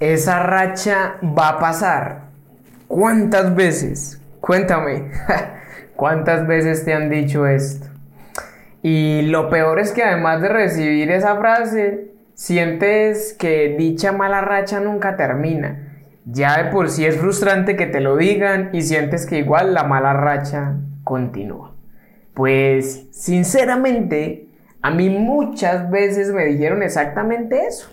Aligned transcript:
esa 0.00 0.42
racha 0.42 1.16
va 1.22 1.48
a 1.50 1.58
pasar. 1.58 2.28
¿Cuántas 2.86 3.54
veces? 3.54 4.20
Cuéntame, 4.40 5.10
¿cuántas 5.96 6.46
veces 6.46 6.84
te 6.84 6.94
han 6.94 7.10
dicho 7.10 7.46
esto? 7.46 7.86
Y 8.82 9.22
lo 9.22 9.50
peor 9.50 9.80
es 9.80 9.92
que 9.92 10.04
además 10.04 10.40
de 10.40 10.48
recibir 10.48 11.10
esa 11.10 11.36
frase, 11.36 12.12
sientes 12.34 13.34
que 13.38 13.74
dicha 13.76 14.12
mala 14.12 14.40
racha 14.40 14.80
nunca 14.80 15.16
termina. 15.16 15.84
Ya 16.24 16.62
de 16.62 16.70
por 16.70 16.88
sí 16.88 17.04
es 17.04 17.16
frustrante 17.16 17.74
que 17.76 17.86
te 17.86 18.00
lo 18.00 18.16
digan 18.16 18.70
y 18.72 18.82
sientes 18.82 19.26
que 19.26 19.38
igual 19.38 19.74
la 19.74 19.84
mala 19.84 20.12
racha 20.12 20.76
continúa. 21.02 21.74
Pues 22.34 23.08
sinceramente, 23.10 24.46
a 24.80 24.90
mí 24.90 25.10
muchas 25.10 25.90
veces 25.90 26.30
me 26.30 26.44
dijeron 26.44 26.82
exactamente 26.82 27.66
eso. 27.66 27.90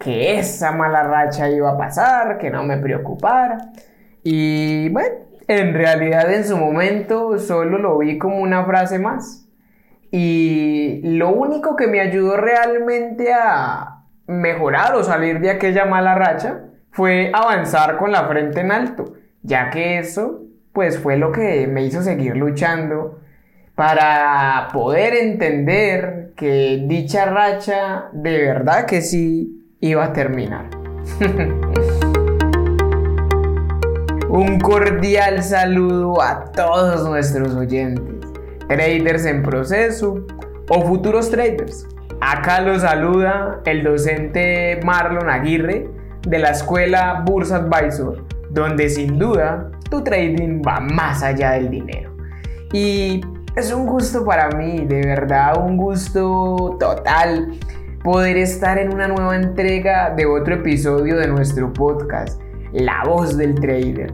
Que 0.00 0.38
esa 0.38 0.72
mala 0.72 1.04
racha 1.04 1.48
iba 1.48 1.70
a 1.70 1.78
pasar, 1.78 2.38
que 2.38 2.50
no 2.50 2.64
me 2.64 2.78
preocupara. 2.78 3.70
Y 4.24 4.88
bueno, 4.88 5.14
en 5.46 5.74
realidad 5.74 6.32
en 6.32 6.44
su 6.44 6.56
momento 6.56 7.38
solo 7.38 7.78
lo 7.78 7.98
vi 7.98 8.18
como 8.18 8.38
una 8.38 8.64
frase 8.64 8.98
más. 8.98 9.46
Y 10.10 11.00
lo 11.04 11.30
único 11.30 11.76
que 11.76 11.86
me 11.86 12.00
ayudó 12.00 12.36
realmente 12.36 13.32
a 13.32 14.04
mejorar 14.26 14.94
o 14.96 15.04
salir 15.04 15.40
de 15.40 15.50
aquella 15.50 15.84
mala 15.84 16.14
racha 16.14 16.62
fue 16.90 17.30
avanzar 17.32 17.96
con 17.96 18.10
la 18.10 18.24
frente 18.24 18.60
en 18.60 18.72
alto, 18.72 19.14
ya 19.42 19.70
que 19.70 19.98
eso 19.98 20.42
pues 20.72 20.98
fue 20.98 21.16
lo 21.16 21.32
que 21.32 21.66
me 21.66 21.84
hizo 21.84 22.02
seguir 22.02 22.36
luchando 22.36 23.20
para 23.74 24.68
poder 24.72 25.14
entender 25.14 26.32
que 26.36 26.84
dicha 26.86 27.26
racha 27.26 28.08
de 28.12 28.38
verdad 28.38 28.86
que 28.86 29.02
sí 29.02 29.59
iba 29.80 30.04
a 30.04 30.12
terminar. 30.12 30.68
Un 34.28 34.60
cordial 34.60 35.42
saludo 35.42 36.22
a 36.22 36.44
todos 36.52 37.08
nuestros 37.08 37.54
oyentes, 37.54 38.30
traders 38.68 39.24
en 39.24 39.42
proceso 39.42 40.24
o 40.68 40.82
futuros 40.82 41.30
traders. 41.30 41.88
Acá 42.20 42.60
los 42.60 42.82
saluda 42.82 43.60
el 43.64 43.82
docente 43.82 44.78
Marlon 44.84 45.28
Aguirre 45.28 45.88
de 46.28 46.38
la 46.38 46.50
escuela 46.50 47.24
Bursa 47.26 47.56
Advisor, 47.56 48.24
donde 48.50 48.88
sin 48.88 49.18
duda 49.18 49.70
tu 49.88 50.04
trading 50.04 50.62
va 50.66 50.78
más 50.80 51.22
allá 51.22 51.52
del 51.52 51.70
dinero. 51.70 52.14
Y 52.72 53.22
es 53.56 53.72
un 53.72 53.86
gusto 53.86 54.24
para 54.24 54.50
mí, 54.50 54.84
de 54.86 55.00
verdad 55.06 55.58
un 55.58 55.76
gusto 55.76 56.76
total 56.78 57.58
poder 58.02 58.38
estar 58.38 58.78
en 58.78 58.92
una 58.92 59.08
nueva 59.08 59.36
entrega 59.36 60.10
de 60.10 60.26
otro 60.26 60.54
episodio 60.54 61.16
de 61.16 61.28
nuestro 61.28 61.72
podcast 61.72 62.40
la 62.72 63.02
voz 63.04 63.36
del 63.36 63.54
trader. 63.56 64.12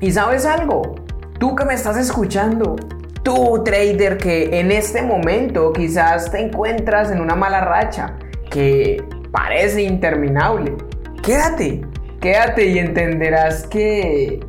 ¿Y 0.00 0.10
sabes 0.12 0.46
algo? 0.46 0.94
Tú 1.38 1.54
que 1.54 1.64
me 1.64 1.74
estás 1.74 1.96
escuchando, 1.96 2.76
tú 3.22 3.62
trader 3.64 4.16
que 4.16 4.60
en 4.60 4.70
este 4.70 5.02
momento 5.02 5.72
quizás 5.72 6.30
te 6.30 6.40
encuentras 6.40 7.10
en 7.10 7.20
una 7.20 7.34
mala 7.34 7.60
racha 7.60 8.16
que 8.50 9.02
parece 9.32 9.82
interminable, 9.82 10.76
quédate, 11.22 11.82
quédate 12.20 12.66
y 12.66 12.78
entenderás 12.78 13.66
que 13.66 14.40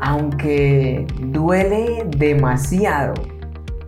aunque 0.00 1.06
duele 1.20 2.04
demasiado, 2.16 3.14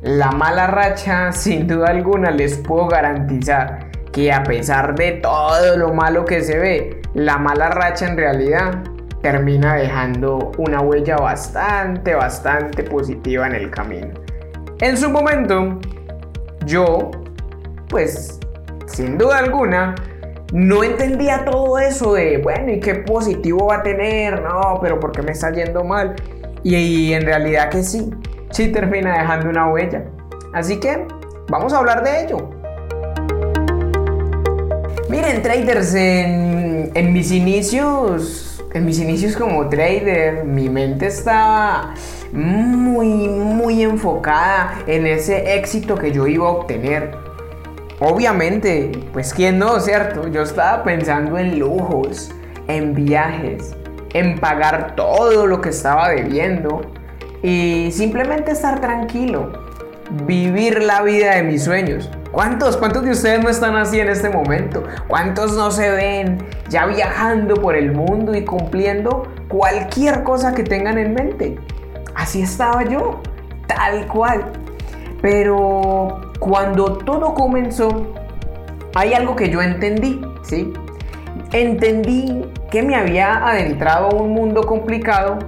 la 0.03 0.31
mala 0.33 0.67
racha 0.67 1.33
sin 1.33 1.67
duda 1.67 1.89
alguna 1.89 2.31
les 2.31 2.59
puedo 2.59 2.89
garantizar 2.89 3.82
que 4.13 4.31
a 4.31 4.43
pesar 4.43 4.95
de 4.95 5.13
todo 5.13 5.77
lo 5.77 5.93
malo 5.93 6.25
que 6.25 6.43
se 6.43 6.59
ve, 6.59 7.03
la 7.15 7.39
mala 7.39 7.71
racha 7.71 8.07
en 8.07 8.17
realidad 8.17 8.83
termina 9.23 9.77
dejando 9.77 10.53
una 10.59 10.81
huella 10.81 11.17
bastante, 11.17 12.15
bastante 12.15 12.83
positiva 12.83 13.47
en 13.47 13.55
el 13.55 13.71
camino. 13.71 14.09
En 14.81 14.97
su 14.97 15.09
momento, 15.09 15.79
yo, 16.67 17.11
pues, 17.89 18.41
sin 18.87 19.17
duda 19.17 19.39
alguna, 19.39 19.95
no 20.53 20.85
entendía 20.85 21.45
todo 21.45 21.79
eso 21.79 22.15
de, 22.15 22.39
bueno, 22.39 22.73
¿y 22.73 22.81
qué 22.81 22.97
positivo 22.97 23.69
va 23.69 23.77
a 23.77 23.83
tener? 23.83 24.43
No, 24.43 24.79
pero 24.83 25.01
¿por 25.01 25.13
qué 25.13 25.23
me 25.23 25.33
está 25.33 25.51
yendo 25.51 25.85
mal? 25.85 26.15
Y, 26.63 27.13
en 27.13 27.23
realidad 27.23 27.71
que 27.71 27.83
sí, 27.83 28.11
sí 28.51 28.71
termina 28.71 29.19
dejando 29.19 29.49
una 29.49 29.69
huella. 29.69 30.05
Así 30.53 30.79
que, 30.79 31.07
vamos 31.49 31.73
a 31.73 31.79
hablar 31.79 32.05
de 32.05 32.25
ello. 32.25 32.62
Miren, 35.13 35.43
traders, 35.43 35.95
en, 35.95 37.13
mis 37.13 37.33
inicios 37.33 38.65
en 38.73 38.87
mis 38.87 38.99
inicios 38.99 39.37
como 39.37 39.69
trader, 39.69 40.47
mi 40.47 40.71
mente 40.71 41.09
estaba 41.09 41.93
muy, 42.33 43.29
muy 43.29 43.83
enfocada 43.83 44.79
en 44.87 45.07
ese 45.07 45.57
éxito 45.59 45.97
que 45.97 46.13
yo 46.13 46.27
iba 46.27 46.47
a 46.47 46.53
obtener. 46.53 47.11
Obviamente, 48.01 48.91
pues 49.13 49.35
quién 49.35 49.59
no, 49.59 49.81
¿cierto? 49.81 50.29
Yo 50.29 50.45
estaba 50.45 50.83
pensando 50.83 51.37
en 51.37 51.59
lujos, 51.59 52.31
en 52.67 52.95
viajes, 52.95 53.77
en 54.15 54.39
pagar 54.39 54.97
todo 54.97 55.47
lo 55.47 55.61
que 55.61 55.69
estaba 55.69 56.09
debiendo 56.09 56.81
y 57.43 57.91
simplemente 57.93 58.53
estar 58.53 58.81
tranquilo, 58.81 59.53
vivir 60.27 60.83
la 60.83 61.03
vida 61.03 61.35
de 61.35 61.43
mis 61.43 61.65
sueños. 61.65 62.09
¿Cuántos, 62.33 62.79
cuántos 62.79 63.05
de 63.05 63.11
ustedes 63.11 63.45
no 63.45 63.51
están 63.51 63.77
así 63.77 64.01
en 64.01 64.09
este 64.09 64.31
momento? 64.31 64.85
¿Cuántos 65.07 65.55
no 65.55 65.71
se 65.71 65.91
ven 65.91 66.39
ya 66.71 66.87
viajando 66.87 67.57
por 67.57 67.77
el 67.77 67.93
mundo 67.93 68.35
y 68.35 68.43
cumpliendo 68.43 69.29
cualquier 69.49 70.23
cosa 70.23 70.55
que 70.55 70.63
tengan 70.65 70.97
en 70.97 71.13
mente? 71.13 71.59
Así 72.15 72.41
estaba 72.41 72.85
yo, 72.85 73.21
tal 73.67 74.07
cual. 74.07 74.45
Pero 75.21 76.33
cuando 76.39 76.97
todo 76.97 77.35
comenzó, 77.35 78.15
hay 78.95 79.13
algo 79.13 79.37
que 79.37 79.51
yo 79.51 79.61
entendí, 79.61 80.23
¿sí? 80.43 80.73
Entendí 81.53 82.51
que 82.71 82.83
me 82.83 82.97
había 82.97 83.47
adentrado 83.47 84.09
a 84.09 84.15
un 84.15 84.33
mundo 84.33 84.63
complicado 84.63 85.39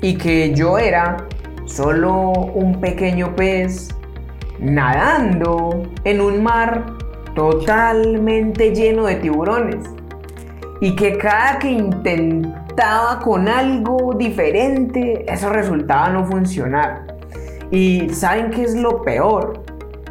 y 0.00 0.18
que 0.18 0.52
yo 0.52 0.76
era 0.76 1.18
solo 1.66 2.30
un 2.32 2.80
pequeño 2.80 3.36
pez 3.36 3.90
nadando 4.58 5.82
en 6.04 6.20
un 6.20 6.42
mar 6.42 6.84
totalmente 7.34 8.74
lleno 8.74 9.06
de 9.06 9.16
tiburones 9.16 9.78
y 10.80 10.96
que 10.96 11.16
cada 11.16 11.58
que 11.58 11.70
intentaba 11.70 13.20
con 13.20 13.48
algo 13.48 14.14
diferente, 14.18 15.24
eso 15.32 15.48
resultaba 15.48 16.08
no 16.08 16.26
funcionar. 16.26 17.06
Y 17.70 18.10
¿saben 18.10 18.50
qué 18.50 18.64
es 18.64 18.74
lo 18.74 19.02
peor? 19.02 19.62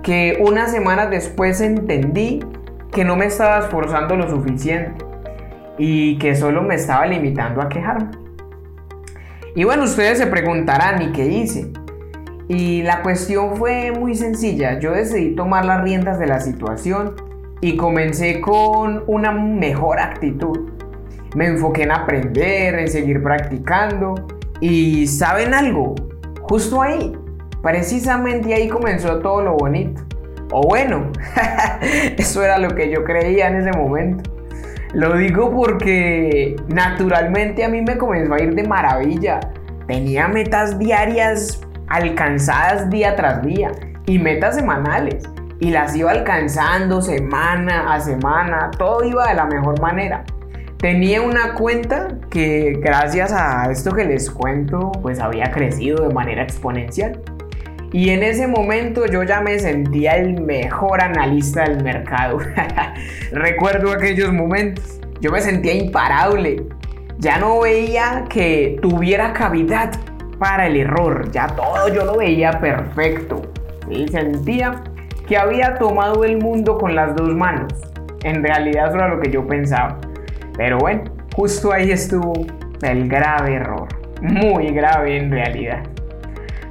Que 0.01 0.41
unas 0.41 0.71
semanas 0.71 1.09
después 1.09 1.61
entendí 1.61 2.39
que 2.91 3.03
no 3.03 3.15
me 3.15 3.25
estaba 3.25 3.59
esforzando 3.59 4.15
lo 4.15 4.29
suficiente 4.29 5.05
y 5.77 6.17
que 6.17 6.35
solo 6.35 6.61
me 6.61 6.75
estaba 6.75 7.05
limitando 7.05 7.61
a 7.61 7.69
quejarme. 7.69 8.11
Y 9.55 9.63
bueno, 9.63 9.83
ustedes 9.83 10.17
se 10.17 10.27
preguntarán, 10.27 11.01
¿y 11.01 11.11
qué 11.11 11.25
hice? 11.25 11.71
Y 12.47 12.81
la 12.83 13.01
cuestión 13.01 13.55
fue 13.55 13.91
muy 13.91 14.15
sencilla. 14.15 14.79
Yo 14.79 14.91
decidí 14.91 15.35
tomar 15.35 15.65
las 15.65 15.81
riendas 15.83 16.19
de 16.19 16.27
la 16.27 16.39
situación 16.39 17.15
y 17.61 17.77
comencé 17.77 18.41
con 18.41 19.03
una 19.07 19.31
mejor 19.31 19.99
actitud. 19.99 20.71
Me 21.35 21.47
enfoqué 21.47 21.83
en 21.83 21.91
aprender, 21.91 22.75
en 22.75 22.87
seguir 22.87 23.23
practicando. 23.23 24.15
Y 24.59 25.07
¿saben 25.07 25.53
algo? 25.53 25.95
Justo 26.41 26.81
ahí, 26.81 27.15
precisamente 27.61 28.53
ahí 28.53 28.67
comenzó 28.67 29.19
todo 29.19 29.41
lo 29.41 29.55
bonito. 29.55 30.01
O 30.51 30.63
bueno, 30.67 31.11
eso 32.17 32.43
era 32.43 32.57
lo 32.57 32.75
que 32.75 32.91
yo 32.91 33.03
creía 33.05 33.47
en 33.47 33.55
ese 33.57 33.71
momento. 33.71 34.29
Lo 34.93 35.15
digo 35.15 35.49
porque 35.55 36.57
naturalmente 36.67 37.63
a 37.63 37.69
mí 37.69 37.81
me 37.81 37.97
comenzó 37.97 38.33
a 38.33 38.41
ir 38.41 38.53
de 38.55 38.67
maravilla. 38.67 39.39
Tenía 39.87 40.27
metas 40.27 40.77
diarias 40.77 41.61
alcanzadas 41.91 42.89
día 42.89 43.15
tras 43.15 43.41
día 43.41 43.71
y 44.05 44.19
metas 44.19 44.55
semanales. 44.55 45.23
Y 45.59 45.69
las 45.69 45.95
iba 45.95 46.11
alcanzando 46.11 47.01
semana 47.01 47.93
a 47.93 47.99
semana, 47.99 48.71
todo 48.77 49.03
iba 49.03 49.27
de 49.27 49.35
la 49.35 49.45
mejor 49.45 49.79
manera. 49.79 50.23
Tenía 50.77 51.21
una 51.21 51.53
cuenta 51.53 52.07
que 52.31 52.79
gracias 52.81 53.31
a 53.31 53.69
esto 53.71 53.91
que 53.91 54.03
les 54.03 54.31
cuento, 54.31 54.91
pues 55.03 55.19
había 55.19 55.51
crecido 55.51 56.07
de 56.07 56.13
manera 56.13 56.41
exponencial. 56.41 57.21
Y 57.93 58.09
en 58.09 58.23
ese 58.23 58.47
momento 58.47 59.05
yo 59.05 59.21
ya 59.21 59.41
me 59.41 59.59
sentía 59.59 60.13
el 60.13 60.41
mejor 60.41 61.01
analista 61.01 61.63
del 61.63 61.83
mercado. 61.83 62.39
Recuerdo 63.31 63.91
aquellos 63.91 64.33
momentos. 64.33 64.99
Yo 65.19 65.31
me 65.31 65.41
sentía 65.41 65.73
imparable. 65.73 66.65
Ya 67.19 67.37
no 67.37 67.59
veía 67.59 68.25
que 68.29 68.79
tuviera 68.81 69.33
cavidad 69.33 69.91
para 70.41 70.65
el 70.65 70.75
error. 70.75 71.29
Ya 71.29 71.45
todo 71.45 71.87
yo 71.89 72.03
lo 72.03 72.17
veía 72.17 72.59
perfecto. 72.59 73.43
y 73.87 74.07
Sentía 74.07 74.81
que 75.27 75.37
había 75.37 75.75
tomado 75.75 76.23
el 76.23 76.39
mundo 76.39 76.79
con 76.79 76.95
las 76.95 77.15
dos 77.15 77.35
manos. 77.35 77.71
En 78.23 78.43
realidad 78.43 78.87
eso 78.87 78.97
era 78.97 79.07
lo 79.09 79.19
que 79.19 79.29
yo 79.29 79.45
pensaba. 79.45 79.99
Pero 80.57 80.79
bueno, 80.79 81.03
justo 81.35 81.71
ahí 81.71 81.91
estuvo 81.91 82.33
el 82.81 83.07
grave 83.07 83.53
error. 83.53 83.87
Muy 84.19 84.71
grave 84.71 85.17
en 85.17 85.31
realidad. 85.31 85.83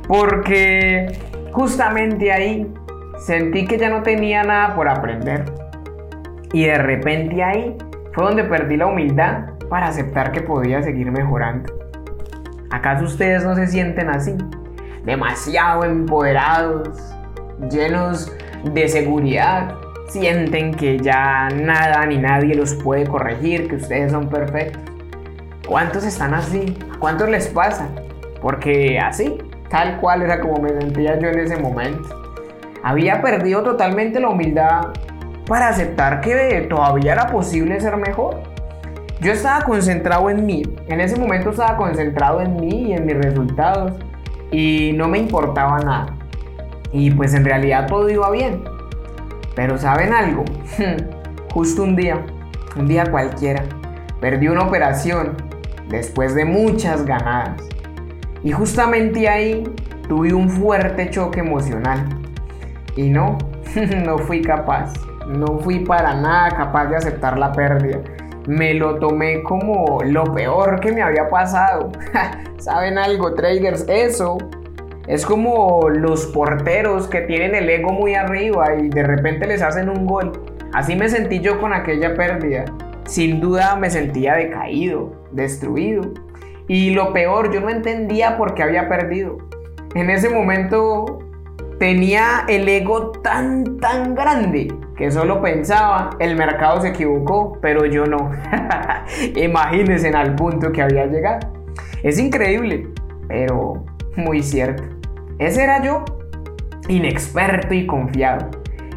Porque 0.09 1.07
justamente 1.53 2.33
ahí 2.33 2.67
sentí 3.25 3.69
que 3.69 3.79
ya 3.79 3.89
no 3.89 4.03
tenía 4.03 4.43
nada 4.43 4.75
por 4.75 4.89
aprender. 4.89 5.45
Y 6.53 6.65
de 6.65 6.77
repente 6.77 7.41
ahí 7.41 7.77
fue 8.15 8.25
donde 8.25 8.43
perdí 8.43 8.77
la 8.77 8.87
humildad 8.87 9.51
para 9.69 9.87
aceptar 9.87 10.33
que 10.33 10.41
podía 10.41 10.83
seguir 10.83 11.13
mejorando. 11.13 11.90
¿Acaso 12.71 13.05
ustedes 13.05 13.43
no 13.45 13.57
se 13.57 13.67
sienten 13.67 14.09
así? 14.09 14.37
Demasiado 15.05 15.85
empoderados, 15.85 16.89
llenos 17.69 18.33
de 18.73 18.89
seguridad, 18.89 19.75
sienten 20.09 20.73
que 20.75 20.99
ya 20.99 21.49
nada 21.49 22.07
ni 22.07 22.19
nadie 22.19 22.55
los 22.55 22.75
puede 22.75 23.07
corregir, 23.07 23.69
que 23.69 23.77
ustedes 23.77 24.13
son 24.13 24.29
perfectos. 24.29 24.83
¿Cuántos 25.67 26.05
están 26.05 26.33
así? 26.33 26.77
¿A 26.95 26.99
cuántos 26.99 27.29
les 27.29 27.49
pasa? 27.49 27.89
Porque 28.41 28.99
así, 28.99 29.39
tal 29.69 30.01
cual 30.01 30.23
era 30.23 30.41
como 30.41 30.63
me 30.63 30.71
sentía 30.71 31.19
yo 31.19 31.29
en 31.29 31.41
ese 31.41 31.57
momento. 31.57 32.09
Había 32.83 33.21
perdido 33.21 33.63
totalmente 33.63 34.21
la 34.21 34.29
humildad 34.29 34.89
para 35.47 35.69
aceptar 35.69 36.21
que 36.21 36.67
todavía 36.69 37.13
era 37.13 37.27
posible 37.27 37.81
ser 37.81 37.97
mejor. 37.97 38.50
Yo 39.21 39.33
estaba 39.33 39.67
concentrado 39.67 40.31
en 40.31 40.47
mí, 40.47 40.63
en 40.89 40.99
ese 40.99 41.21
momento 41.21 41.51
estaba 41.51 41.77
concentrado 41.77 42.41
en 42.41 42.57
mí 42.57 42.87
y 42.89 42.93
en 42.95 43.05
mis 43.05 43.19
resultados 43.19 43.93
y 44.51 44.93
no 44.95 45.09
me 45.09 45.19
importaba 45.19 45.79
nada. 45.81 46.17
Y 46.91 47.11
pues 47.11 47.35
en 47.35 47.45
realidad 47.45 47.87
todo 47.87 48.09
iba 48.09 48.31
bien. 48.31 48.65
Pero 49.55 49.77
¿saben 49.77 50.15
algo? 50.15 50.45
Justo 51.53 51.83
un 51.83 51.97
día, 51.97 52.25
un 52.77 52.89
día 52.89 53.11
cualquiera, 53.11 53.63
perdí 54.23 54.49
una 54.49 54.63
operación 54.63 55.37
después 55.91 56.35
de 56.35 56.47
muchas 56.47 57.05
ganadas. 57.05 57.63
Y 58.43 58.53
justamente 58.53 59.29
ahí 59.29 59.65
tuve 60.09 60.33
un 60.33 60.49
fuerte 60.49 61.11
choque 61.11 61.41
emocional. 61.41 62.09
Y 62.97 63.11
no, 63.11 63.37
no 64.05 64.17
fui 64.17 64.41
capaz, 64.41 64.95
no 65.29 65.59
fui 65.59 65.81
para 65.81 66.15
nada 66.15 66.49
capaz 66.57 66.87
de 66.87 66.97
aceptar 66.97 67.39
la 67.39 67.53
pérdida. 67.53 67.99
Me 68.47 68.75
lo 68.75 68.97
tomé 68.99 69.43
como 69.43 70.01
lo 70.05 70.25
peor 70.25 70.81
que 70.81 70.93
me 70.93 71.03
había 71.03 71.29
pasado. 71.29 71.93
¿Saben 72.59 72.99
algo, 72.99 73.35
traders? 73.35 73.85
Eso 73.89 74.39
es 75.07 75.27
como 75.27 75.89
los 75.89 76.27
porteros 76.27 77.09
que 77.09 77.23
tienen 77.23 77.55
el 77.55 77.69
ego 77.69 77.93
muy 77.93 78.15
arriba 78.15 78.77
y 78.77 78.89
de 78.89 79.03
repente 79.03 79.47
les 79.47 79.63
hacen 79.63 79.89
un 79.89 80.07
gol. 80.07 80.33
Así 80.73 80.95
me 80.95 81.09
sentí 81.09 81.41
yo 81.41 81.61
con 81.61 81.73
aquella 81.73 82.15
pérdida. 82.15 82.65
Sin 83.05 83.41
duda 83.41 83.75
me 83.77 83.91
sentía 83.91 84.35
decaído, 84.35 85.13
destruido. 85.33 86.13
Y 86.69 86.91
lo 86.91 87.13
peor, 87.13 87.53
yo 87.53 87.61
no 87.61 87.71
entendía 87.71 88.37
por 88.37 88.55
qué 88.55 88.63
había 88.63 88.89
perdido. 88.89 89.39
En 89.97 90.11
ese 90.11 90.29
momento 90.29 91.19
tenía 91.81 92.45
el 92.47 92.69
ego 92.69 93.11
tan, 93.11 93.79
tan 93.79 94.15
grande 94.15 94.69
que 94.99 95.11
solo 95.11 95.41
pensaba, 95.41 96.11
el 96.19 96.37
mercado 96.37 96.83
se 96.83 96.89
equivocó, 96.89 97.59
pero 97.63 97.87
yo 97.87 98.05
no. 98.05 98.31
Imagínense 99.35 100.11
al 100.11 100.35
punto 100.35 100.73
que 100.73 100.83
había 100.83 101.07
llegado. 101.07 101.39
Es 102.03 102.19
increíble, 102.19 102.87
pero 103.29 103.83
muy 104.15 104.43
cierto. 104.43 104.83
Ese 105.39 105.65
era 105.65 105.83
yo, 105.83 106.05
inexperto 106.89 107.73
y 107.73 107.87
confiado. 107.87 108.51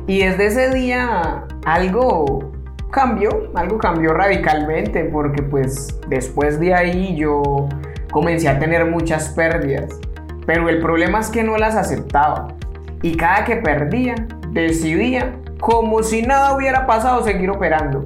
Y 0.06 0.20
desde 0.20 0.48
ese 0.48 0.70
día 0.72 1.46
algo 1.66 2.52
cambió, 2.92 3.50
algo 3.56 3.78
cambió 3.78 4.14
radicalmente 4.14 5.06
porque 5.06 5.42
pues 5.42 6.02
después 6.10 6.60
de 6.60 6.74
ahí 6.74 7.16
yo 7.16 7.70
comencé 8.12 8.50
a 8.50 8.60
tener 8.60 8.86
muchas 8.88 9.30
pérdidas. 9.30 10.02
Pero 10.46 10.68
el 10.68 10.82
problema 10.82 11.22
es 11.22 11.30
que 11.30 11.44
no 11.44 11.58
las 11.58 11.76
aceptaba. 11.76 12.50
Y 13.04 13.18
cada 13.18 13.44
que 13.44 13.58
perdía, 13.58 14.16
decidía, 14.52 15.36
como 15.60 16.02
si 16.04 16.22
nada 16.22 16.56
hubiera 16.56 16.88
pasado, 16.88 17.24
seguir 17.24 17.50
operando. 17.50 18.02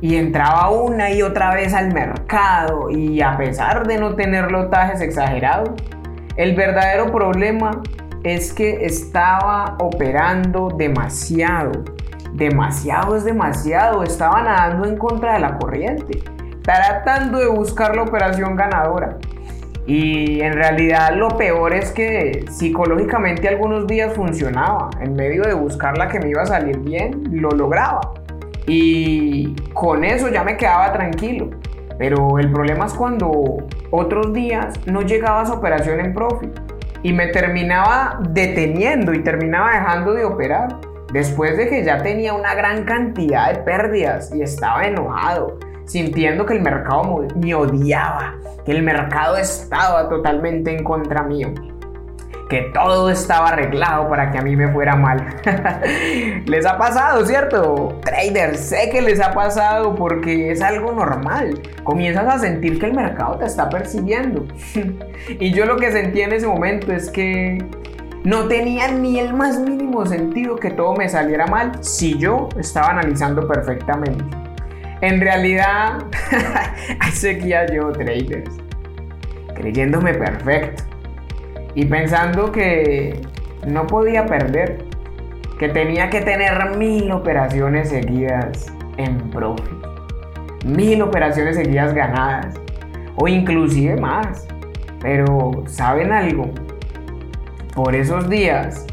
Y 0.00 0.16
entraba 0.16 0.70
una 0.70 1.10
y 1.10 1.20
otra 1.20 1.52
vez 1.52 1.74
al 1.74 1.92
mercado 1.92 2.90
y 2.90 3.20
a 3.20 3.36
pesar 3.36 3.86
de 3.86 3.98
no 3.98 4.14
tener 4.14 4.50
lotajes 4.50 5.00
exagerados, 5.00 5.70
el 6.36 6.54
verdadero 6.54 7.10
problema 7.10 7.82
es 8.22 8.52
que 8.52 8.86
estaba 8.86 9.76
operando 9.80 10.68
demasiado. 10.76 11.72
Demasiado 12.32 13.16
es 13.16 13.24
demasiado. 13.24 14.04
Estaba 14.04 14.42
nadando 14.42 14.86
en 14.86 14.96
contra 14.96 15.34
de 15.34 15.40
la 15.40 15.58
corriente. 15.58 16.22
Tratando 16.62 17.38
de 17.38 17.48
buscar 17.48 17.96
la 17.96 18.02
operación 18.02 18.54
ganadora. 18.54 19.18
Y 19.86 20.40
en 20.40 20.52
realidad 20.52 21.14
lo 21.14 21.28
peor 21.36 21.72
es 21.72 21.90
que 21.90 22.44
psicológicamente 22.50 23.48
algunos 23.48 23.86
días 23.86 24.12
funcionaba. 24.14 24.90
En 25.00 25.14
medio 25.14 25.42
de 25.42 25.54
buscar 25.54 25.96
la 25.96 26.08
que 26.08 26.20
me 26.20 26.28
iba 26.28 26.42
a 26.42 26.46
salir 26.46 26.78
bien, 26.78 27.22
lo 27.30 27.50
lograba. 27.50 28.00
Y 28.66 29.54
con 29.72 30.04
eso 30.04 30.28
ya 30.28 30.44
me 30.44 30.56
quedaba 30.56 30.92
tranquilo. 30.92 31.50
Pero 31.98 32.38
el 32.38 32.50
problema 32.50 32.86
es 32.86 32.94
cuando 32.94 33.58
otros 33.90 34.32
días 34.32 34.74
no 34.86 35.02
llegaba 35.02 35.42
a 35.42 35.46
su 35.46 35.52
operación 35.52 36.00
en 36.00 36.14
profit 36.14 36.50
y 37.02 37.12
me 37.12 37.28
terminaba 37.28 38.20
deteniendo 38.30 39.12
y 39.12 39.22
terminaba 39.22 39.72
dejando 39.72 40.12
de 40.14 40.24
operar 40.24 40.78
después 41.12 41.56
de 41.56 41.68
que 41.68 41.84
ya 41.84 42.02
tenía 42.02 42.32
una 42.34 42.54
gran 42.54 42.84
cantidad 42.84 43.52
de 43.52 43.58
pérdidas 43.62 44.32
y 44.34 44.42
estaba 44.42 44.86
enojado, 44.86 45.58
sintiendo 45.90 46.46
que 46.46 46.54
el 46.54 46.60
mercado 46.60 47.26
me 47.34 47.54
odiaba, 47.54 48.36
que 48.64 48.72
el 48.72 48.82
mercado 48.82 49.36
estaba 49.36 50.08
totalmente 50.08 50.70
en 50.70 50.84
contra 50.84 51.22
mío 51.24 51.52
que 52.50 52.62
todo 52.74 53.10
estaba 53.10 53.50
arreglado 53.50 54.08
para 54.08 54.32
que 54.32 54.38
a 54.38 54.42
mí 54.42 54.56
me 54.56 54.70
fuera 54.72 54.96
mal. 54.96 55.24
les 56.46 56.66
ha 56.66 56.76
pasado, 56.76 57.24
¿cierto? 57.24 58.00
Traders, 58.04 58.58
sé 58.58 58.90
que 58.90 59.00
les 59.00 59.20
ha 59.20 59.32
pasado 59.32 59.94
porque 59.94 60.50
es 60.50 60.60
algo 60.60 60.90
normal. 60.90 61.62
Comienzas 61.84 62.26
a 62.26 62.40
sentir 62.40 62.80
que 62.80 62.86
el 62.86 62.94
mercado 62.94 63.38
te 63.38 63.46
está 63.46 63.68
persiguiendo. 63.70 64.48
y 65.38 65.52
yo 65.52 65.64
lo 65.64 65.76
que 65.76 65.92
sentí 65.92 66.22
en 66.22 66.32
ese 66.32 66.48
momento 66.48 66.92
es 66.92 67.08
que 67.08 67.64
no 68.24 68.48
tenía 68.48 68.90
ni 68.90 69.20
el 69.20 69.32
más 69.32 69.60
mínimo 69.60 70.04
sentido 70.04 70.56
que 70.56 70.72
todo 70.72 70.94
me 70.94 71.08
saliera 71.08 71.46
mal 71.46 71.72
si 71.82 72.18
yo 72.18 72.48
estaba 72.58 72.88
analizando 72.88 73.46
perfectamente. 73.46 74.49
En 75.02 75.18
realidad, 75.20 76.04
ahí 77.00 77.12
seguía 77.12 77.64
yo, 77.66 77.90
traders, 77.92 78.54
creyéndome 79.54 80.12
perfecto 80.12 80.84
y 81.74 81.86
pensando 81.86 82.52
que 82.52 83.18
no 83.66 83.86
podía 83.86 84.26
perder, 84.26 84.84
que 85.58 85.70
tenía 85.70 86.10
que 86.10 86.20
tener 86.20 86.76
mil 86.76 87.10
operaciones 87.12 87.88
seguidas 87.88 88.66
en 88.98 89.18
profit, 89.30 89.86
mil 90.66 91.00
operaciones 91.00 91.56
seguidas 91.56 91.94
ganadas 91.94 92.54
o 93.16 93.26
inclusive 93.26 93.96
más. 93.96 94.46
Pero 95.00 95.64
¿saben 95.66 96.12
algo? 96.12 96.50
Por 97.74 97.94
esos 97.94 98.28
días, 98.28 98.86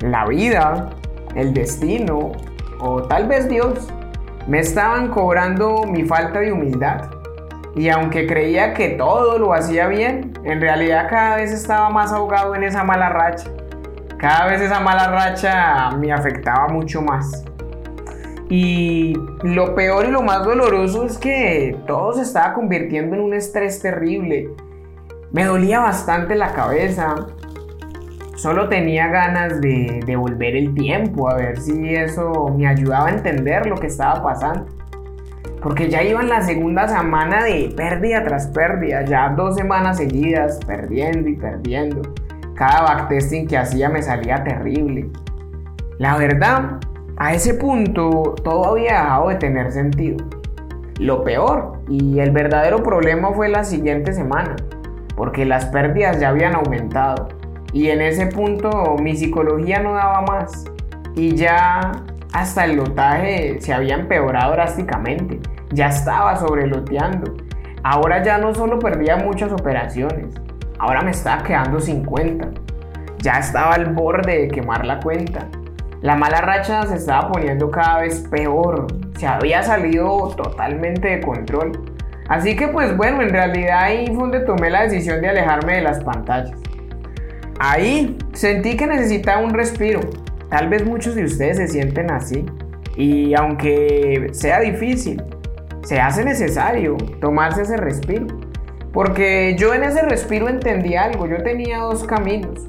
la 0.00 0.24
vida, 0.26 0.88
el 1.34 1.52
destino 1.52 2.32
o 2.78 3.02
tal 3.02 3.28
vez 3.28 3.46
Dios 3.46 3.92
me 4.46 4.60
estaban 4.60 5.08
cobrando 5.08 5.84
mi 5.84 6.04
falta 6.04 6.40
de 6.40 6.52
humildad 6.52 7.10
y 7.74 7.88
aunque 7.88 8.26
creía 8.26 8.74
que 8.74 8.90
todo 8.90 9.38
lo 9.38 9.54
hacía 9.54 9.86
bien, 9.86 10.32
en 10.44 10.60
realidad 10.60 11.06
cada 11.08 11.36
vez 11.36 11.52
estaba 11.52 11.88
más 11.90 12.12
ahogado 12.12 12.54
en 12.54 12.64
esa 12.64 12.82
mala 12.82 13.08
racha. 13.10 13.50
Cada 14.18 14.46
vez 14.46 14.60
esa 14.60 14.80
mala 14.80 15.08
racha 15.08 15.90
me 15.96 16.12
afectaba 16.12 16.68
mucho 16.68 17.00
más. 17.00 17.44
Y 18.48 19.16
lo 19.42 19.76
peor 19.76 20.06
y 20.06 20.10
lo 20.10 20.22
más 20.22 20.44
doloroso 20.44 21.06
es 21.06 21.16
que 21.16 21.78
todo 21.86 22.12
se 22.12 22.22
estaba 22.22 22.52
convirtiendo 22.52 23.14
en 23.14 23.22
un 23.22 23.34
estrés 23.34 23.80
terrible. 23.80 24.50
Me 25.30 25.44
dolía 25.44 25.78
bastante 25.78 26.34
la 26.34 26.52
cabeza. 26.52 27.28
Solo 28.40 28.70
tenía 28.70 29.08
ganas 29.08 29.60
de 29.60 30.00
devolver 30.06 30.56
el 30.56 30.72
tiempo, 30.72 31.28
a 31.28 31.34
ver 31.34 31.58
si 31.58 31.94
eso 31.94 32.48
me 32.56 32.66
ayudaba 32.66 33.08
a 33.08 33.10
entender 33.10 33.66
lo 33.66 33.76
que 33.76 33.88
estaba 33.88 34.22
pasando. 34.22 34.64
Porque 35.62 35.90
ya 35.90 36.02
iba 36.02 36.22
en 36.22 36.30
la 36.30 36.40
segunda 36.40 36.88
semana 36.88 37.44
de 37.44 37.70
pérdida 37.76 38.24
tras 38.24 38.46
pérdida, 38.46 39.04
ya 39.04 39.28
dos 39.28 39.56
semanas 39.56 39.98
seguidas, 39.98 40.58
perdiendo 40.66 41.28
y 41.28 41.36
perdiendo. 41.36 42.00
Cada 42.54 42.80
backtesting 42.80 43.46
que 43.46 43.58
hacía 43.58 43.90
me 43.90 44.00
salía 44.00 44.42
terrible. 44.42 45.10
La 45.98 46.16
verdad, 46.16 46.80
a 47.18 47.34
ese 47.34 47.52
punto 47.52 48.36
todo 48.42 48.70
había 48.70 49.02
dejado 49.02 49.28
de 49.28 49.34
tener 49.34 49.70
sentido. 49.70 50.16
Lo 50.98 51.24
peor 51.24 51.82
y 51.90 52.20
el 52.20 52.30
verdadero 52.30 52.82
problema 52.82 53.34
fue 53.34 53.50
la 53.50 53.64
siguiente 53.64 54.14
semana, 54.14 54.56
porque 55.14 55.44
las 55.44 55.66
pérdidas 55.66 56.18
ya 56.20 56.30
habían 56.30 56.54
aumentado. 56.54 57.39
Y 57.72 57.88
en 57.88 58.00
ese 58.00 58.26
punto 58.26 58.96
mi 59.00 59.16
psicología 59.16 59.80
no 59.80 59.94
daba 59.94 60.22
más. 60.22 60.64
Y 61.14 61.34
ya 61.34 61.92
hasta 62.32 62.64
el 62.64 62.76
lotaje 62.76 63.60
se 63.60 63.72
había 63.72 63.94
empeorado 63.94 64.52
drásticamente. 64.52 65.40
Ya 65.72 65.88
estaba 65.88 66.36
sobreloteando. 66.36 67.36
ahora 67.82 68.22
ya 68.22 68.36
no 68.38 68.54
solo 68.54 68.78
perdía 68.78 69.16
muchas 69.16 69.52
operaciones, 69.52 70.34
ahora 70.78 71.00
me 71.00 71.12
estaba 71.12 71.42
quedando 71.42 71.80
sin 71.80 72.04
cuenta. 72.04 72.48
Ya 73.18 73.38
estaba 73.38 73.74
al 73.74 73.92
borde 73.94 74.42
de 74.42 74.48
quemar 74.48 74.84
la 74.84 75.00
cuenta. 75.00 75.46
La 76.02 76.16
mala 76.16 76.40
racha 76.40 76.86
se 76.86 76.96
estaba 76.96 77.30
poniendo 77.30 77.70
cada 77.70 78.00
vez 78.00 78.26
peor. 78.30 78.86
Se 79.18 79.26
había 79.26 79.62
salido 79.62 80.28
totalmente 80.36 81.08
de 81.08 81.20
control. 81.20 81.72
Así 82.28 82.56
que 82.56 82.68
pues 82.68 82.96
bueno, 82.96 83.22
en 83.22 83.30
realidad 83.30 83.82
ahí 83.82 84.06
fue 84.06 84.16
donde 84.16 84.40
tomé 84.40 84.70
la 84.70 84.82
decisión 84.82 85.20
de 85.20 85.28
alejarme 85.28 85.76
de 85.76 85.82
las 85.82 86.02
pantallas. 86.02 86.58
Ahí 87.62 88.16
sentí 88.32 88.74
que 88.74 88.86
necesitaba 88.86 89.44
un 89.44 89.52
respiro. 89.52 90.00
Tal 90.48 90.70
vez 90.70 90.86
muchos 90.86 91.14
de 91.14 91.24
ustedes 91.24 91.58
se 91.58 91.68
sienten 91.68 92.10
así. 92.10 92.46
Y 92.96 93.34
aunque 93.34 94.28
sea 94.32 94.60
difícil, 94.60 95.22
se 95.82 96.00
hace 96.00 96.24
necesario 96.24 96.96
tomarse 97.20 97.60
ese 97.60 97.76
respiro. 97.76 98.28
Porque 98.94 99.56
yo 99.58 99.74
en 99.74 99.84
ese 99.84 100.00
respiro 100.00 100.48
entendí 100.48 100.96
algo. 100.96 101.26
Yo 101.26 101.42
tenía 101.42 101.80
dos 101.80 102.04
caminos. 102.04 102.64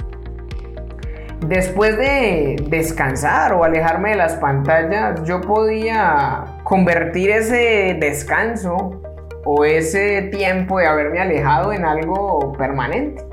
Después 1.48 1.98
de 1.98 2.57
descansar 2.67 3.53
o 3.53 3.63
alejarme 3.63 4.10
de 4.10 4.17
las 4.17 4.33
pantallas, 4.36 5.24
yo 5.24 5.39
podía 5.39 6.57
convertir 6.65 7.29
ese 7.29 7.95
descanso 7.98 9.01
o 9.45 9.63
ese 9.63 10.24
tiempo 10.24 10.79
de 10.79 10.88
haberme 10.88 11.21
alejado 11.21 11.71
en 11.71 11.86
algo 11.86 12.51
permanente 12.57 13.30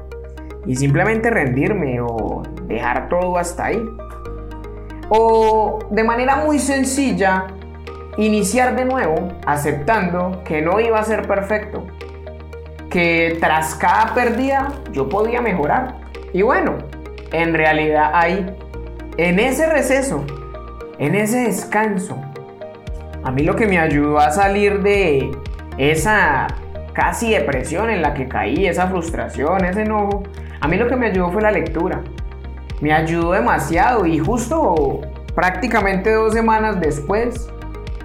y 0.68 0.76
simplemente 0.76 1.30
rendirme 1.30 1.98
o 2.02 2.42
dejar 2.64 3.08
todo 3.08 3.38
hasta 3.38 3.64
ahí. 3.64 3.82
O 5.08 5.78
de 5.90 6.04
manera 6.04 6.36
muy 6.36 6.58
sencilla, 6.58 7.46
iniciar 8.18 8.76
de 8.76 8.84
nuevo 8.84 9.32
aceptando 9.46 10.42
que 10.44 10.60
no 10.60 10.78
iba 10.78 11.00
a 11.00 11.04
ser 11.04 11.26
perfecto, 11.26 11.86
que 12.90 13.38
tras 13.40 13.74
cada 13.76 14.12
pérdida 14.12 14.68
yo 14.92 15.08
podía 15.08 15.40
mejorar. 15.40 15.94
Y 16.34 16.42
bueno, 16.42 16.76
en 17.32 17.54
realidad 17.54 18.10
ahí, 18.12 18.54
en 19.16 19.40
ese 19.40 19.66
receso, 19.72 20.22
en 20.98 21.14
ese 21.14 21.44
descanso, 21.44 22.20
a 23.24 23.30
mí 23.30 23.42
lo 23.42 23.56
que 23.56 23.66
me 23.66 23.78
ayudó 23.78 24.18
a 24.18 24.30
salir 24.32 24.82
de 24.82 25.30
esa 25.78 26.46
casi 26.92 27.30
depresión 27.30 27.88
en 27.88 28.02
la 28.02 28.12
que 28.12 28.28
caí, 28.28 28.66
esa 28.66 28.88
frustración, 28.88 29.64
ese 29.64 29.82
enojo, 29.82 30.24
a 30.60 30.68
mí 30.68 30.76
lo 30.76 30.88
que 30.88 30.96
me 30.96 31.06
ayudó 31.06 31.30
fue 31.30 31.42
la 31.42 31.50
lectura. 31.50 32.02
Me 32.80 32.92
ayudó 32.92 33.32
demasiado 33.32 34.06
y 34.06 34.18
justo 34.18 35.00
prácticamente 35.34 36.12
dos 36.12 36.32
semanas 36.32 36.80
después 36.80 37.48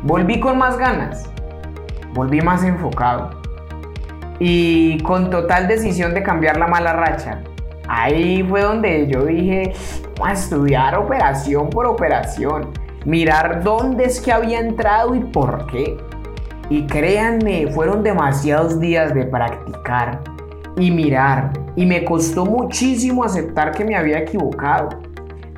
volví 0.03 0.39
con 0.39 0.57
más 0.57 0.77
ganas, 0.77 1.29
volví 2.13 2.41
más 2.41 2.63
enfocado 2.63 3.41
y 4.39 4.99
con 5.03 5.29
total 5.29 5.67
decisión 5.67 6.13
de 6.13 6.21
cambiar 6.21 6.57
la 6.57 6.67
mala 6.67 6.93
racha. 6.93 7.41
Ahí 7.87 8.43
fue 8.43 8.61
donde 8.61 9.07
yo 9.07 9.25
dije, 9.25 9.73
a 10.23 10.33
estudiar 10.33 10.95
operación 10.95 11.69
por 11.69 11.85
operación, 11.85 12.69
mirar 13.05 13.63
dónde 13.63 14.05
es 14.05 14.21
que 14.21 14.31
había 14.31 14.59
entrado 14.59 15.15
y 15.15 15.19
por 15.19 15.65
qué. 15.67 15.97
Y 16.69 16.85
créanme, 16.87 17.67
fueron 17.71 18.03
demasiados 18.03 18.79
días 18.79 19.13
de 19.13 19.25
practicar 19.25 20.21
y 20.77 20.91
mirar. 20.91 21.62
Y 21.75 21.85
me 21.85 22.05
costó 22.05 22.45
muchísimo 22.45 23.23
aceptar 23.23 23.71
que 23.71 23.85
me 23.85 23.95
había 23.95 24.19
equivocado. 24.19 24.89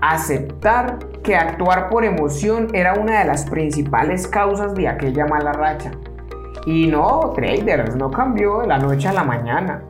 Aceptar 0.02 1.00
que 1.24 1.36
actuar 1.36 1.90
por 1.90 2.06
emoción 2.06 2.68
era 2.74 2.94
una 2.94 3.20
de 3.20 3.26
las 3.26 3.50
principales 3.50 4.28
causas 4.28 4.76
de 4.76 4.88
aquella 4.88 5.26
mala 5.26 5.52
racha. 5.54 5.92
Y 6.66 6.88
no, 6.88 7.32
traders, 7.36 7.96
no 7.96 8.12
cambió 8.12 8.60
de 8.60 8.68
la 8.68 8.78
noche 8.78 9.08
a 9.08 9.14
la 9.14 9.24
mañana. 9.24 9.84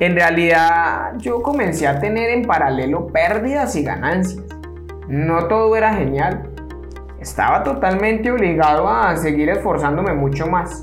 En 0.00 0.14
realidad 0.14 1.14
yo 1.18 1.42
comencé 1.42 1.86
a 1.86 1.98
tener 1.98 2.30
en 2.30 2.44
paralelo 2.44 3.08
pérdidas 3.08 3.74
y 3.76 3.82
ganancias. 3.82 4.44
No 5.08 5.46
todo 5.48 5.74
era 5.76 5.94
genial 5.94 6.48
estaba 7.20 7.62
totalmente 7.62 8.30
obligado 8.30 8.88
a 8.88 9.16
seguir 9.16 9.48
esforzándome 9.48 10.14
mucho 10.14 10.46
más. 10.46 10.82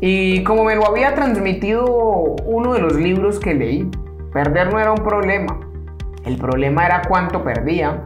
Y 0.00 0.44
como 0.44 0.64
me 0.64 0.74
lo 0.76 0.86
había 0.86 1.14
transmitido 1.14 1.84
uno 2.44 2.74
de 2.74 2.80
los 2.80 2.96
libros 2.96 3.38
que 3.38 3.54
leí, 3.54 3.90
perder 4.32 4.72
no 4.72 4.78
era 4.78 4.92
un 4.92 5.02
problema. 5.02 5.58
El 6.24 6.36
problema 6.36 6.84
era 6.84 7.02
cuánto 7.08 7.42
perdía 7.42 8.02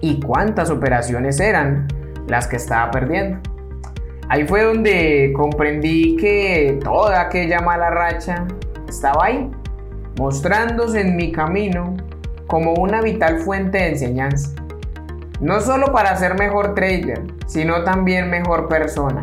y 0.00 0.20
cuántas 0.20 0.70
operaciones 0.70 1.40
eran 1.40 1.88
las 2.26 2.46
que 2.46 2.56
estaba 2.56 2.90
perdiendo. 2.90 3.38
Ahí 4.28 4.46
fue 4.46 4.62
donde 4.62 5.32
comprendí 5.36 6.16
que 6.16 6.78
toda 6.82 7.20
aquella 7.20 7.60
mala 7.60 7.90
racha 7.90 8.46
estaba 8.88 9.26
ahí, 9.26 9.50
mostrándose 10.18 11.00
en 11.00 11.16
mi 11.16 11.32
camino 11.32 11.96
como 12.46 12.74
una 12.74 13.02
vital 13.02 13.40
fuente 13.40 13.78
de 13.78 13.88
enseñanza. 13.88 14.54
No 15.40 15.60
solo 15.60 15.92
para 15.92 16.16
ser 16.16 16.38
mejor 16.38 16.74
trader, 16.74 17.22
sino 17.46 17.82
también 17.82 18.30
mejor 18.30 18.68
persona. 18.68 19.22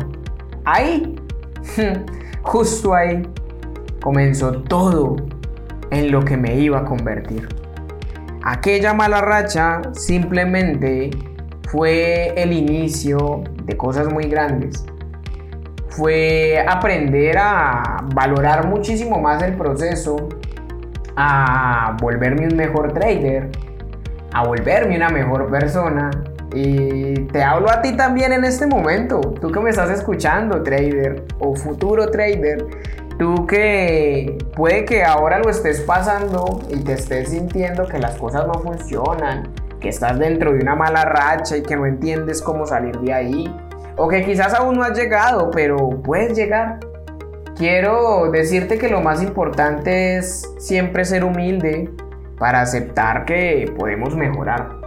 Ahí, 0.64 1.16
justo 2.42 2.94
ahí, 2.94 3.22
comenzó 4.00 4.62
todo 4.62 5.16
en 5.90 6.10
lo 6.10 6.24
que 6.24 6.36
me 6.36 6.54
iba 6.56 6.78
a 6.78 6.84
convertir. 6.84 7.48
Aquella 8.42 8.94
mala 8.94 9.20
racha 9.20 9.82
simplemente 9.92 11.10
fue 11.68 12.32
el 12.36 12.52
inicio 12.52 13.44
de 13.64 13.76
cosas 13.76 14.12
muy 14.12 14.24
grandes. 14.24 14.84
Fue 15.88 16.64
aprender 16.66 17.36
a 17.38 18.04
valorar 18.14 18.66
muchísimo 18.68 19.20
más 19.20 19.42
el 19.42 19.54
proceso, 19.54 20.28
a 21.16 21.96
volverme 22.00 22.46
un 22.46 22.56
mejor 22.56 22.92
trader, 22.92 23.50
a 24.32 24.46
volverme 24.46 24.96
una 24.96 25.08
mejor 25.10 25.50
persona. 25.50 26.10
Y 26.54 27.14
te 27.26 27.42
hablo 27.42 27.70
a 27.70 27.82
ti 27.82 27.96
también 27.96 28.32
en 28.32 28.44
este 28.44 28.66
momento, 28.66 29.20
tú 29.20 29.52
que 29.52 29.60
me 29.60 29.70
estás 29.70 29.90
escuchando, 29.90 30.62
trader 30.62 31.24
o 31.38 31.54
futuro 31.54 32.10
trader, 32.10 32.64
tú 33.18 33.46
que 33.46 34.38
puede 34.56 34.84
que 34.84 35.04
ahora 35.04 35.38
lo 35.38 35.50
estés 35.50 35.80
pasando 35.82 36.60
y 36.70 36.76
te 36.78 36.94
estés 36.94 37.30
sintiendo 37.30 37.86
que 37.86 37.98
las 37.98 38.16
cosas 38.16 38.46
no 38.46 38.54
funcionan, 38.54 39.48
que 39.80 39.90
estás 39.90 40.18
dentro 40.18 40.52
de 40.52 40.60
una 40.60 40.74
mala 40.74 41.04
racha 41.04 41.56
y 41.56 41.62
que 41.62 41.76
no 41.76 41.84
entiendes 41.84 42.40
cómo 42.40 42.64
salir 42.66 42.98
de 43.00 43.12
ahí, 43.12 43.54
o 43.96 44.08
que 44.08 44.24
quizás 44.24 44.54
aún 44.54 44.76
no 44.76 44.84
has 44.84 44.96
llegado, 44.96 45.50
pero 45.50 46.00
puedes 46.02 46.36
llegar. 46.36 46.80
Quiero 47.56 48.30
decirte 48.30 48.78
que 48.78 48.88
lo 48.88 49.00
más 49.00 49.22
importante 49.22 50.16
es 50.16 50.48
siempre 50.58 51.04
ser 51.04 51.24
humilde, 51.24 51.90
para 52.38 52.60
aceptar 52.60 53.24
que 53.24 53.72
podemos 53.76 54.14
mejorar. 54.14 54.77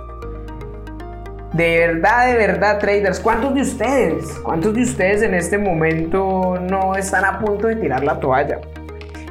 De 1.53 1.79
verdad, 1.79 2.27
de 2.27 2.37
verdad, 2.37 2.79
traders, 2.79 3.19
¿cuántos 3.19 3.53
de 3.53 3.61
ustedes, 3.61 4.39
cuántos 4.39 4.73
de 4.73 4.83
ustedes 4.83 5.21
en 5.21 5.33
este 5.33 5.57
momento 5.57 6.57
no 6.69 6.95
están 6.95 7.25
a 7.25 7.39
punto 7.39 7.67
de 7.67 7.75
tirar 7.75 8.05
la 8.05 8.19
toalla? 8.21 8.61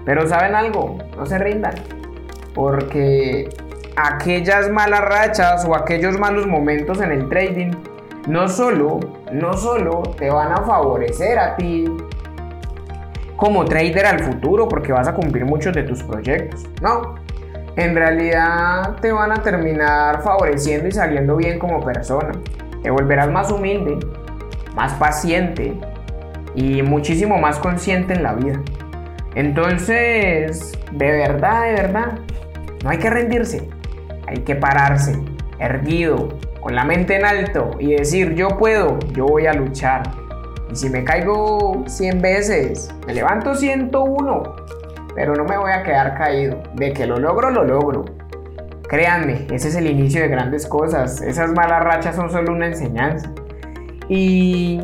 Pero 0.05 0.27
saben 0.27 0.55
algo, 0.55 0.99
no 1.17 1.25
se 1.25 1.39
rindan, 1.39 1.75
porque 2.55 3.49
aquellas 3.97 4.69
malas 4.71 5.01
rachas 5.01 5.65
o 5.65 5.75
aquellos 5.75 6.19
malos 6.19 6.47
momentos 6.47 7.01
en 7.01 7.13
el 7.13 7.29
trading 7.31 7.71
no 8.27 8.49
solo, 8.49 9.01
no 9.33 9.55
solo 9.55 10.03
te 10.19 10.29
van 10.29 10.53
a 10.53 10.59
favorecer 10.59 11.39
a 11.39 11.57
ti 11.57 11.87
como 13.37 13.65
trader 13.65 14.05
al 14.05 14.21
futuro 14.21 14.69
porque 14.69 14.93
vas 14.93 15.09
a 15.09 15.15
cumplir 15.15 15.47
muchos 15.47 15.73
de 15.75 15.85
tus 15.85 16.03
proyectos, 16.03 16.67
no, 16.83 17.15
en 17.77 17.95
realidad 17.95 18.97
te 19.01 19.13
van 19.13 19.33
a 19.33 19.43
terminar 19.43 20.23
favoreciendo 20.23 20.89
y 20.89 20.93
saliendo 20.93 21.37
bien 21.37 21.59
como 21.59 21.85
persona. 21.85 22.33
Te 22.83 22.91
volverás 22.91 23.31
más 23.31 23.51
humilde, 23.51 23.99
más 24.75 24.93
paciente 24.95 25.79
y 26.55 26.83
muchísimo 26.83 27.39
más 27.39 27.59
consciente 27.59 28.15
en 28.15 28.23
la 28.23 28.35
vida. 28.35 28.61
Entonces, 29.35 30.73
de 30.93 31.13
verdad, 31.13 31.63
de 31.65 31.73
verdad, 31.73 32.19
no 32.83 32.91
hay 32.91 32.99
que 32.99 33.11
rendirse, 33.11 33.69
hay 34.27 34.39
que 34.39 34.57
pararse, 34.57 35.17
erguido, 35.59 36.41
con 36.61 36.75
la 36.75 36.85
mente 36.85 37.17
en 37.17 37.25
alto 37.25 37.71
y 37.79 37.93
decir, 37.93 38.35
yo 38.35 38.49
puedo, 38.59 38.99
yo 39.13 39.27
voy 39.27 39.47
a 39.47 39.53
luchar. 39.53 40.03
Y 40.71 40.77
si 40.77 40.91
me 40.91 41.05
caigo 41.05 41.85
100 41.87 42.21
veces, 42.21 42.95
me 43.07 43.15
levanto 43.15 43.55
101 43.55 44.80
pero 45.21 45.35
no 45.35 45.45
me 45.45 45.59
voy 45.59 45.71
a 45.71 45.83
quedar 45.83 46.17
caído. 46.17 46.63
De 46.77 46.95
que 46.95 47.07
lo 47.07 47.19
logro, 47.19 47.51
lo 47.51 47.63
logro. 47.63 48.07
Créanme, 48.89 49.47
ese 49.53 49.69
es 49.69 49.77
el 49.77 49.87
inicio 49.87 50.23
de 50.23 50.29
grandes 50.29 50.67
cosas. 50.67 51.21
Esas 51.21 51.53
malas 51.53 51.85
rachas 51.85 52.17
son 52.17 52.31
solo 52.31 52.55
una 52.55 52.69
enseñanza. 52.69 53.31
Y 54.09 54.81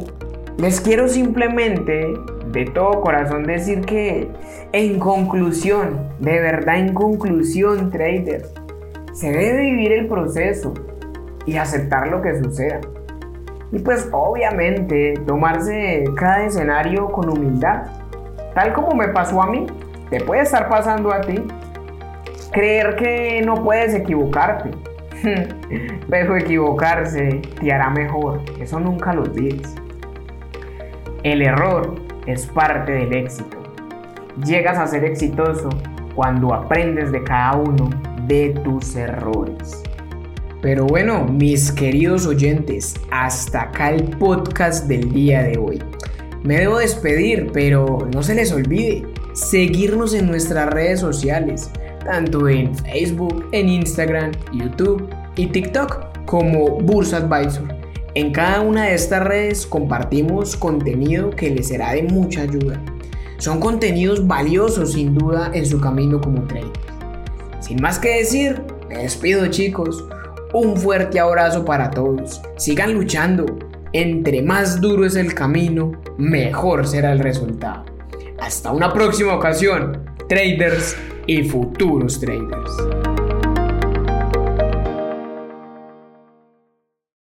les 0.59 0.79
quiero 0.83 1.09
simplemente, 1.09 2.13
de 2.49 2.67
todo 2.67 3.01
corazón, 3.01 3.45
decir 3.45 3.81
que 3.81 4.31
en 4.73 4.99
conclusión, 4.99 6.01
de 6.21 6.39
verdad 6.39 6.81
en 6.81 6.93
conclusión, 6.93 7.91
traders, 7.91 8.53
se 9.15 9.33
debe 9.33 9.63
vivir 9.63 9.93
el 9.93 10.07
proceso 10.07 10.75
y 11.47 11.57
aceptar 11.57 12.09
lo 12.09 12.21
que 12.21 12.39
suceda. 12.43 12.83
Y 13.73 13.79
pues 13.79 14.07
obviamente 14.13 15.15
tomarse 15.27 16.05
cada 16.15 16.45
escenario 16.45 17.11
con 17.11 17.31
humildad 17.31 17.85
tal 18.57 18.73
como 18.73 18.95
me 18.95 19.09
pasó 19.09 19.43
a 19.43 19.47
mí, 19.49 19.67
te 20.11 20.21
puede 20.21 20.43
estar 20.43 20.69
pasando 20.69 21.13
a 21.13 21.21
ti. 21.21 21.43
Creer 22.53 22.97
que 22.97 23.43
no 23.45 23.63
puedes 23.63 23.95
equivocarte. 23.95 24.71
Pero 26.09 26.37
equivocarse 26.37 27.43
te 27.61 27.73
hará 27.73 27.91
mejor. 27.91 28.41
Eso 28.61 28.79
nunca 28.79 29.13
lo 29.13 29.23
olvides. 29.23 29.75
El 31.23 31.43
error 31.43 31.97
es 32.27 32.47
parte 32.47 32.93
del 32.93 33.13
éxito. 33.15 33.57
Llegas 34.45 34.79
a 34.79 34.87
ser 34.87 35.05
exitoso 35.05 35.69
cuando 36.15 36.55
aprendes 36.55 37.11
de 37.11 37.23
cada 37.25 37.57
uno 37.57 37.91
de 38.27 38.51
tus 38.63 38.95
errores. 38.95 39.83
Pero 40.63 40.87
bueno, 40.87 41.25
mis 41.25 41.71
queridos 41.73 42.27
oyentes, 42.27 42.95
hasta 43.11 43.63
acá 43.63 43.91
el 43.91 44.05
podcast 44.19 44.87
del 44.87 45.13
día 45.13 45.43
de 45.43 45.59
hoy. 45.59 45.83
Me 46.43 46.59
debo 46.59 46.79
despedir, 46.79 47.51
pero 47.53 48.09
no 48.13 48.23
se 48.23 48.35
les 48.35 48.53
olvide 48.53 49.05
seguirnos 49.37 50.15
en 50.15 50.27
nuestras 50.27 50.71
redes 50.71 51.01
sociales, 51.01 51.71
tanto 52.05 52.49
en 52.49 52.75
Facebook, 52.75 53.47
en 53.53 53.69
Instagram, 53.69 54.33
YouTube 54.53 55.11
y 55.37 55.47
TikTok 55.49 56.25
como 56.25 56.81
Bursa 56.81 57.19
Advisor. 57.19 57.69
En 58.15 58.33
cada 58.33 58.63
una 58.63 58.87
de 58.87 58.95
estas 58.95 59.23
redes 59.23 59.67
compartimos 59.67 60.57
contenido 60.57 61.29
que 61.29 61.51
les 61.51 61.69
será 61.69 61.93
de 61.93 62.05
mucha 62.05 62.43
ayuda. 62.43 62.81
Son 63.37 63.61
contenidos 63.61 64.27
valiosos 64.27 64.95
sin 64.95 65.15
duda 65.15 65.51
en 65.53 65.67
su 65.67 65.83
camino 65.83 66.19
como 66.19 66.45
trader. 66.45 66.73
Sin 67.61 67.83
más 67.83 67.99
que 67.99 68.17
decir, 68.17 68.63
me 68.89 69.03
despido 69.03 69.47
chicos. 69.49 70.03
Un 70.55 70.79
fuerte 70.79 71.21
abrazo 71.21 71.63
para 71.63 71.91
todos. 71.91 72.41
Sigan 72.57 72.95
luchando. 72.95 73.45
Entre 73.93 74.41
más 74.41 74.81
duro 74.81 75.05
es 75.05 75.17
el 75.17 75.35
camino, 75.35 75.93
mejor 76.17 76.87
será 76.87 77.13
el 77.13 77.19
resultado. 77.19 77.96
Hasta 78.39 78.71
una 78.71 78.93
próxima 78.93 79.35
ocasión, 79.35 80.05
traders 80.29 80.97
y 81.27 81.43
futuros 81.45 82.21
traders. 82.21 83.06